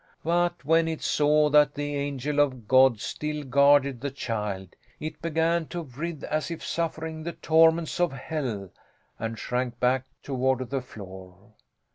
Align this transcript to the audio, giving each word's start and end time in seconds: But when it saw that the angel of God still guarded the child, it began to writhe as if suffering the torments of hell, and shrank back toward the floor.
But 0.23 0.65
when 0.65 0.87
it 0.87 1.03
saw 1.03 1.51
that 1.51 1.75
the 1.75 1.95
angel 1.95 2.39
of 2.39 2.67
God 2.67 2.99
still 2.99 3.43
guarded 3.43 4.01
the 4.01 4.09
child, 4.09 4.75
it 4.99 5.21
began 5.21 5.67
to 5.67 5.83
writhe 5.83 6.23
as 6.23 6.49
if 6.49 6.65
suffering 6.65 7.21
the 7.21 7.33
torments 7.33 7.99
of 7.99 8.11
hell, 8.11 8.71
and 9.19 9.37
shrank 9.37 9.79
back 9.79 10.05
toward 10.23 10.71
the 10.71 10.81
floor. 10.81 11.53